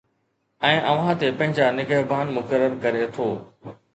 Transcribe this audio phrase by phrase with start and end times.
[0.69, 3.29] ۽ اوهان تي پنهنجا نگهبان مقرر ڪري ٿو